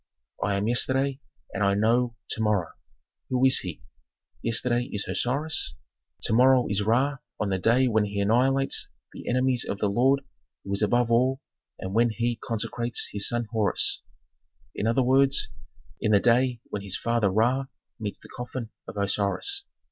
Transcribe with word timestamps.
"I 0.43 0.55
am 0.55 0.67
Yesterday 0.67 1.19
and 1.53 1.63
I 1.63 1.75
know 1.75 2.15
To 2.31 2.41
morrow. 2.41 2.71
"Who 3.29 3.45
is 3.45 3.59
he? 3.59 3.83
"Yesterday 4.41 4.89
is 4.91 5.07
Osiris, 5.07 5.75
To 6.23 6.33
morrow 6.33 6.65
is 6.67 6.81
Ra 6.81 7.17
on 7.39 7.49
the 7.49 7.59
day 7.59 7.87
when 7.87 8.05
he 8.05 8.19
annihilates 8.19 8.89
the 9.13 9.29
enemies 9.29 9.63
of 9.63 9.77
the 9.77 9.89
Lord 9.89 10.21
who 10.63 10.73
is 10.73 10.81
above 10.81 11.11
all 11.11 11.41
and 11.77 11.93
when 11.93 12.09
he 12.09 12.37
consecrates 12.43 13.09
his 13.11 13.29
son 13.29 13.45
Horus. 13.51 14.01
In 14.73 14.87
other 14.87 15.03
words, 15.03 15.49
in 15.99 16.11
the 16.13 16.19
day 16.19 16.61
when 16.71 16.81
his 16.81 16.97
father 16.97 17.29
Ra 17.29 17.67
meets 17.99 18.19
the 18.21 18.27
coffin 18.29 18.71
of 18.87 18.97
Osiris. 18.97 19.65